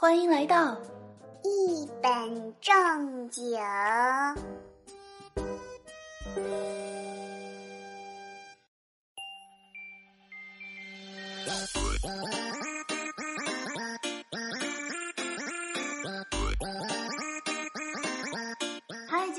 [0.00, 0.76] 欢迎来到
[1.42, 3.58] 一本正经。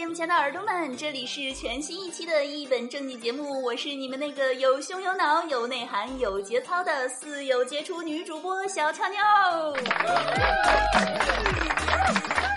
[0.09, 9.19] 嗨，节目前的耳朵们，这里是全新一期的一本正经节目，我是你们那个有胸有脑、有内涵、有节操的四有杰出女主播小俏妞。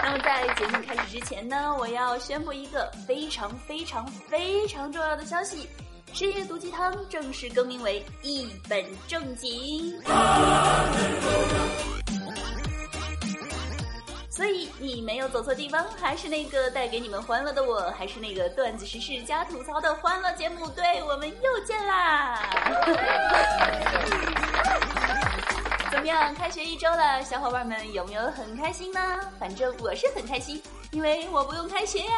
[0.03, 5.69] 那么在节目开始之前呢，我要宣布一个非常非常非常重要的消息：
[6.15, 10.01] 深夜毒鸡汤正式更名为一本正经。
[14.35, 20.67] 所以你没有走错地方，还是那个带给你们欢乐的我，还是那个段子时事加吐槽的欢乐节目。
[20.71, 22.41] 对我们又见啦！
[25.91, 26.35] 怎么样？
[26.35, 29.21] 开学一周了，小伙伴们有没有很开心呢？
[29.39, 30.63] 反正我是很开心，
[30.93, 32.15] 因为我不用开学呀。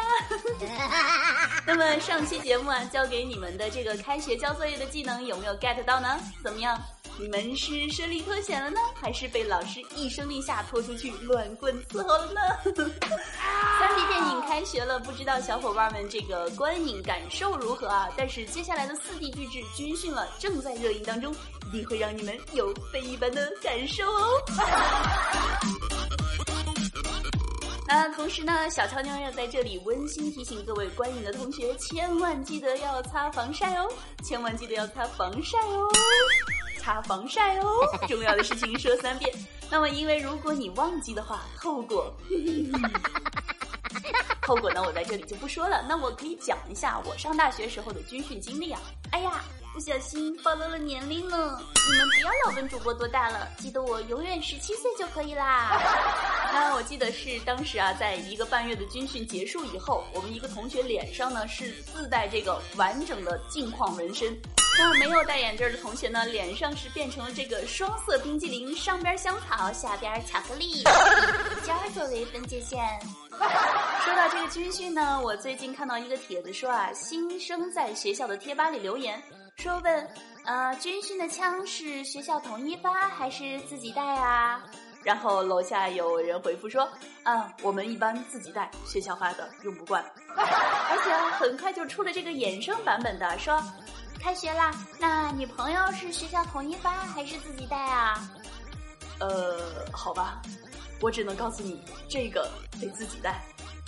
[1.67, 6.17] 那么上期节目啊，教给你们的这个开学交作业的技能有没有 get 到呢？
[6.41, 6.81] 怎么样？
[7.17, 12.41] 你们是顺利脱险了呢，还是被老师一声令下拖出去乱棍伺候了呢？
[13.79, 18.09] 三 D 电影开学了，不知道小伙伴们这个观影感受如何啊？
[18.17, 21.33] 但是接下来的四 D 巨制军训了，正在热映当中，
[21.67, 24.29] 一定会让你们有非一般的感受哦。
[27.87, 33.89] 那 同时呢，小乔妞要在这里温馨提醒各位观影的同学，千万记得要擦防晒哦，
[34.23, 35.87] 千万记得要擦防晒哦。
[36.85, 37.65] 擦防晒哦，
[38.07, 39.27] 重要的事情说三遍。
[39.71, 42.15] 那么，因为如果你忘记的话，后果，
[44.45, 45.83] 后果呢，我在这里就不说了。
[45.89, 48.79] 那我可以讲一下我上大学时候的军训经历啊。
[49.11, 51.59] 哎呀，不小心暴露了年龄呢。
[51.87, 55.81] 你们不要老问主播多大了，记得我永远十七岁就可以啦。
[56.53, 64.39] 那我记得是当时啊，在一个半月的军训结束以后，我们一个同学脸上呢是自带这个完整的镜框纹身。
[64.77, 70.83] 那没有戴眼镜的同学呢，脸上是变成了这个双色冰激凌，上边香草，下边巧克力，
[71.63, 72.83] 尖儿作为分界线。
[73.31, 79.21] 说到这个军训呢，我最近看到一个帖子说啊，新生在学校的贴吧里留言
[79.57, 80.07] 说问，
[80.43, 84.61] 呃，军训的枪是学校统一发还是自己带啊？
[85.03, 86.89] 然后楼下有人回复说，
[87.23, 90.03] 啊，我们一般自己带，学校发的用不惯。
[90.35, 93.57] 而且很快就出了这个衍生版本的说。
[94.19, 98.29] 开学啦，那女朋友是学校统一发还是自己带啊？
[99.19, 100.41] 呃，好吧，
[100.99, 102.49] 我只能告诉你，这个
[102.81, 103.39] 得自己带，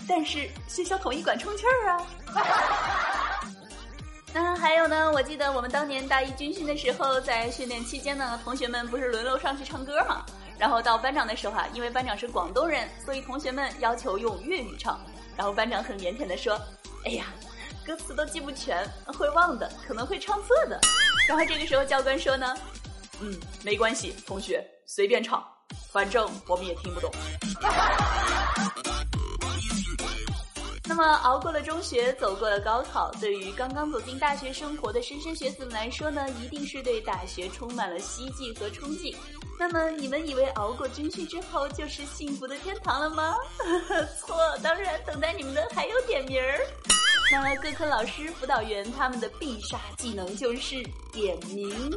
[0.07, 2.07] 但是学校统一管充气儿啊。
[4.33, 5.11] 那还有呢？
[5.11, 10.23] 我记得我们当年大一军训的时候，在训练期间呢，同学们不是轮流上去唱歌嘛？
[10.59, 14.99] 然后到班长的时候啊，因为班长是广东人，所以同学们要求用粤语唱，
[15.35, 16.59] 然后班长很腼腆的说
[17.03, 17.25] ：“哎呀。”
[17.87, 18.85] 歌词都记不全，
[19.17, 20.77] 会忘的，可能会唱错的。
[21.25, 22.53] 然后这个时候教官说呢，
[23.21, 23.33] 嗯，
[23.63, 25.41] 没关系，同学随便唱，
[25.89, 27.09] 反正我们也听不懂。
[30.83, 39.15] 那么熬过了中学，走过了高考，对于刚刚走进大学生活的莘莘学子们来说呢，一定是对大学充满了希冀和憧憬。
[39.57, 43.33] 那么你们以为熬过军训之后就是幸福的天堂了吗？
[44.19, 46.59] 错，当然等待你们的还有点名儿。
[47.29, 51.69] 那各科老师、辅导员他们的必杀技能就是点名。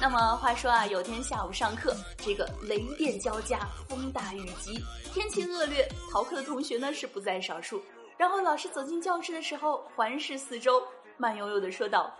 [0.00, 7.82] 那么话说啊，有天下午上课，这个雷电交加，风大雨急，天气恶劣，逃课的同学呢是不在少数。
[8.18, 10.82] 然后老师走进教室的时候，环视四周，
[11.16, 12.12] 慢悠悠的说道：“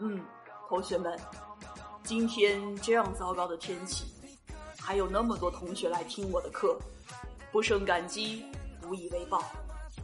[0.00, 0.24] 嗯，
[0.68, 1.18] 同学们，
[2.02, 4.06] 今天这样糟糕的天气，
[4.80, 6.78] 还有那么多同学来听我的课，
[7.52, 8.44] 不胜感激。”
[8.90, 9.40] 无以为报，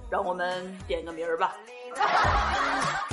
[0.09, 1.57] 让我们点个名儿吧。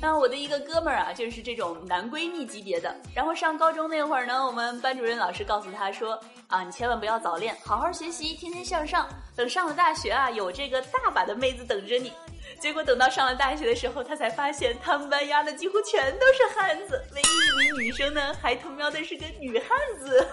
[0.00, 2.92] 那我的一个哥们儿啊，就是这种男闺蜜级别的。
[3.14, 6.18] 然后上高中那会儿呢，我们班主任老师告诉他说
[6.48, 9.08] ：“啊，你千万不要早恋，好好学习，天天向上。
[9.36, 12.12] 等上了大学啊，有这个大把的妹子等着你。”
[12.60, 20.26] 结果等到上了大学的时候，他才发现他们班压的几乎全都是汉子，唯一一名女生呢，还他喵的是个女汉子。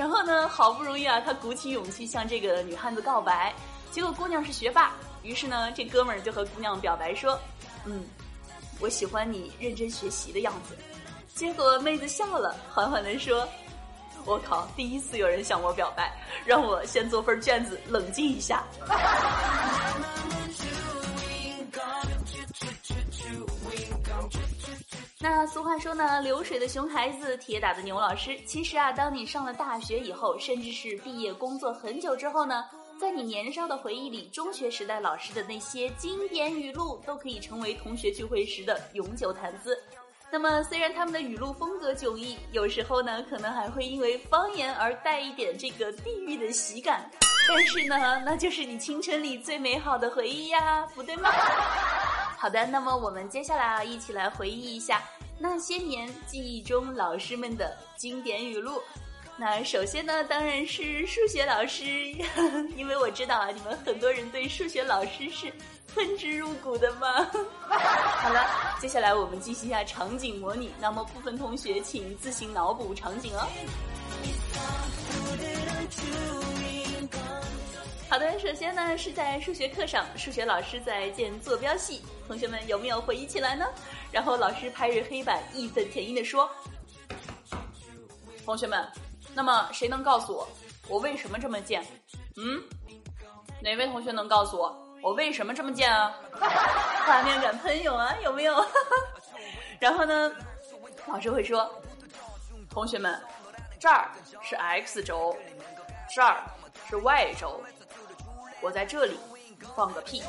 [0.00, 3.54] 然后呢，好不容易啊，他鼓起勇气向这个女汉子告白，
[3.90, 4.94] 结果姑娘是学霸。
[5.22, 7.38] 于是呢，这哥们儿就和姑娘表白说
[7.84, 8.02] ：“嗯，
[8.80, 10.74] 我喜欢你认真学习的样子。”
[11.36, 13.46] 结果妹子笑了，缓缓地说
[14.24, 16.10] ：“我靠，第一次有人向我表白，
[16.46, 18.64] 让我先做份卷子冷静一下。”
[25.22, 28.34] 那俗话说呢，流水的熊孩子，铁打的牛老师。
[28.46, 32.64] 其实啊，当你上了大学以后，甚至是毕业工作很久之后呢，
[32.98, 39.78] 在你年少的回忆里，中学时代老师的那些经典语录，都可以成为同学聚会时的永久谈资。
[40.30, 47.10] 那么，虽然他们的语录风格迥异，有时候呢，可能还会因为方言而带一点这个地域的喜感，
[47.46, 51.28] 但是呢，那就是你青春里最美好的回忆呀，不对吗？
[52.40, 55.02] 好的，那么我们接下来啊，一起来回忆一下
[55.38, 58.80] 那些年记忆中老师们的经典语录。
[59.36, 61.84] 那首先呢，当然是数学老师，
[62.78, 65.52] 因为我知道啊，你们很多人对数学老师是
[65.94, 67.30] 恨之入骨的嘛。
[67.68, 68.48] 好了，
[68.80, 73.46] 接下来我们进行一下场景模拟，那么部分同学请自行脑补场景哦。
[78.10, 83.64] 好的，首先呢是在数学课上，数学老师在建坐标系，同学们有没有回忆起来呢？
[84.10, 86.50] 然后老师拍着黑板，义愤填膺地说
[88.44, 88.84] ：“同学们，
[89.32, 90.48] 那么谁能告诉我，
[90.88, 91.86] 我为什么这么贱？
[92.36, 92.60] 嗯，
[93.62, 96.12] 哪位同学能告诉我，我为什么这么贱啊？
[97.06, 98.66] 画面感喷涌啊，有没有？
[99.78, 100.34] 然后呢，
[101.06, 101.70] 老师会说：
[102.68, 103.22] 同学们，
[103.78, 104.10] 这儿
[104.42, 105.36] 是 x 轴，
[106.12, 106.42] 这儿
[106.88, 107.62] 是 y 轴。”
[108.62, 109.18] 我在这里
[109.74, 110.22] 放个屁。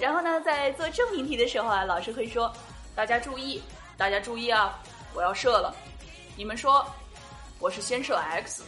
[0.00, 2.52] 然后呢，在做证明题的时候啊，老师会说
[2.94, 3.62] ：“大家注意，
[3.96, 4.78] 大家注意啊，
[5.14, 5.74] 我要射了。
[6.36, 6.86] 你们说，
[7.58, 8.62] 我是先射 x，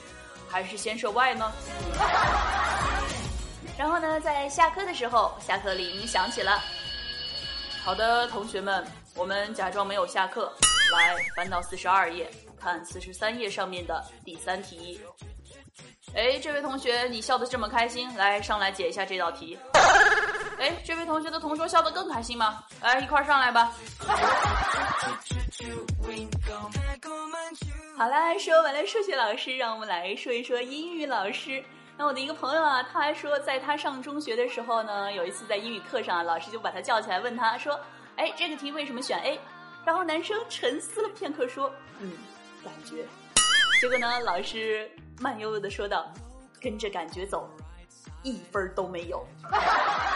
[0.48, 1.52] 还是先射 y 呢？”
[3.76, 6.60] 然后呢，在下课的时候，下课铃响起了。
[7.84, 8.84] 好的，同学们，
[9.14, 10.52] 我们假装没有下课，
[10.92, 15.00] 来翻到四十二页，看四十三页上面的第三题。
[16.14, 19.58] 哎，这位同学，你笑得这么开心，来上来解一下这道题。
[20.58, 22.64] 哎，这位同学的同桌笑得更开心吗？
[22.82, 23.72] 来，一块儿上来吧。
[27.96, 31.62] 好啦，说完了数学老师，让我们来说一说英语老师。
[31.96, 37.78] 那我的一个朋友啊，他还说，在他上中学的时候呢，有一次在英语课上，老师就把他叫起来，问他说
[38.16, 39.38] ：“哎，这个题为什么选 A？”
[39.84, 42.12] 然后男生沉思了片刻，说：“嗯，
[42.64, 43.04] 感觉。”
[43.80, 44.90] 结果呢，老师。
[45.20, 46.12] 慢悠悠的说道
[46.62, 47.50] ：“跟着感觉走，
[48.22, 49.26] 一分都没有。”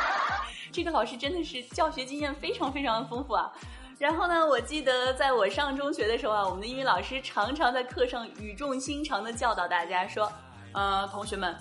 [0.70, 3.53] 这个老师真的是教学经验非常非常的丰富啊。
[3.99, 10.32] 然后呢，我记得在我上中学的时候啊，我们的英语老师常常在课上语重心长的教导大家说
[10.73, 11.53] ：“呃，同学们，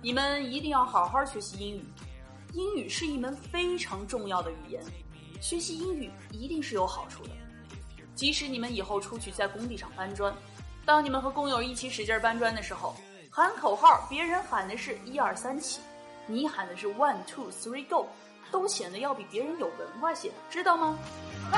[0.00, 1.84] 你们一定要好好学习英语。
[2.52, 4.80] 英语是一门非常重要的语言，
[5.40, 7.30] 学习英语一定是有好处的。
[8.14, 10.32] 即使你们以后出去在工地上搬砖。”
[10.86, 12.94] 当你们和工友一起使劲搬砖的时候，
[13.30, 15.80] 喊口号，别人喊的是一二三起，
[16.26, 18.06] 你喊的是 one two three go，
[18.50, 20.98] 都显得要比别人有文化些，知道吗？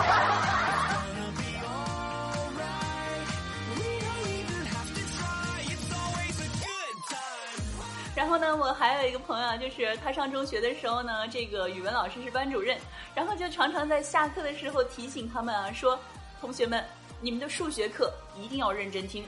[8.14, 12.78] 然后呢，我还有一个朋友，就是他上中学的时候呢，这个语文老师是班主任，
[13.12, 15.98] 然后就常常在下课的时候提醒他们啊，说
[16.40, 16.84] 同学们。
[17.20, 19.24] 你们的数学课一定要认真听，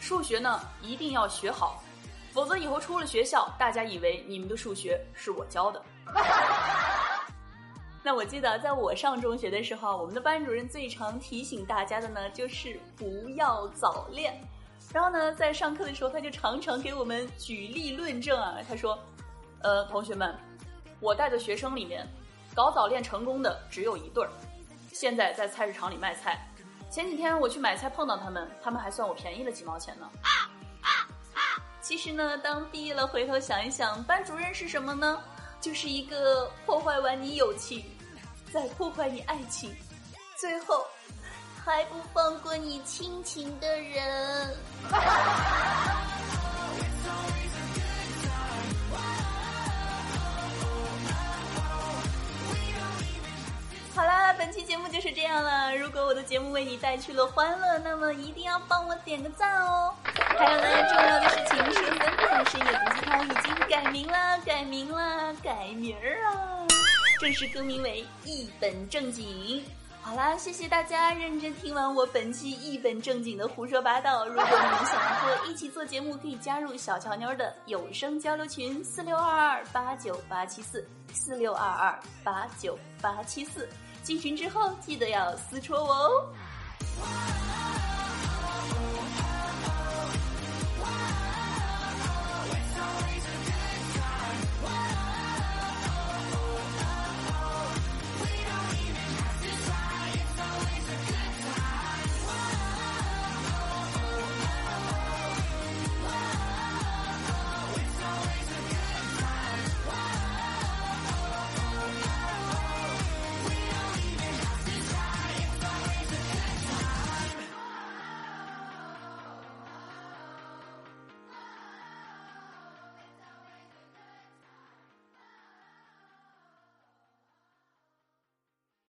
[0.00, 1.82] 数学呢一定要学好，
[2.32, 5.82] 否则以后出了学校，大家以为你们的数学是我教的。
[8.04, 14.40] 那我记得在我上中学的时候，我们的班主任最常提醒大家的呢，就是不要早恋。
[14.92, 18.58] 然后呢，在上课的时候，他就常常给我们举例论证啊。
[18.68, 18.96] 他说
[19.60, 20.38] ：“呃，同学们，
[21.00, 22.06] 我带的学生里面，
[22.54, 24.30] 搞早恋成功的只有一对儿，
[24.92, 26.46] 现在在菜市场里卖菜。”
[26.94, 30.08] 前几天我去买菜碰到他们，他们还算我便宜了几毛钱呢。
[30.22, 30.30] 啊
[30.80, 30.88] 啊
[31.34, 31.40] 啊
[31.80, 35.20] 其实呢，当毕业了回头想一想，班主任是什么呢？
[35.60, 37.84] 就是一个破坏完你友情，
[38.52, 39.74] 再破坏你爱情，
[40.36, 40.86] 最后
[41.64, 44.56] 还不放过你亲情的人。
[54.44, 55.74] 本期节目就是这样了。
[55.74, 59.94] 如果我的节目为你带去了欢乐，那么一定要帮我点个赞哦。
[60.04, 66.66] 还有呢，重要的事情是，森本深夜读鸡汤已经改名了，改名了，改名儿啊！
[67.18, 69.64] 正式更名为一本正经。
[70.02, 74.26] 好啦，谢谢大家认真听完我本期一本正经的胡说八道。
[74.26, 83.66] 如果你们想和我一起做节目，可以加入小乔妞的有声交流群：四六二二八九八七四四六二二八九八七四。
[84.04, 86.28] 进群之后，记得要私戳我哦。